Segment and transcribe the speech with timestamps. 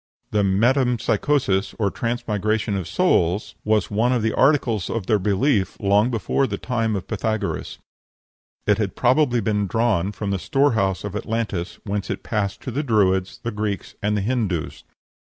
[0.31, 6.09] The metempsychosis or transmigration of souls was one of the articles of their belief long
[6.09, 7.77] before the time of Pythagoras;
[8.65, 12.81] it had probably been drawn from the storehouse of Atlantis, whence it passed to the
[12.81, 14.83] Druids, the Greeks, and the Hindoos.